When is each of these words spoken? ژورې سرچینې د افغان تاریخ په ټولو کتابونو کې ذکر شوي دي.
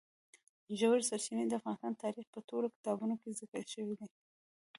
ژورې 0.79 1.03
سرچینې 1.09 1.45
د 1.47 1.53
افغان 1.61 1.93
تاریخ 2.03 2.25
په 2.33 2.39
ټولو 2.49 2.67
کتابونو 2.75 3.13
کې 3.21 3.37
ذکر 3.39 3.63
شوي 3.73 3.93
دي. 3.99 4.07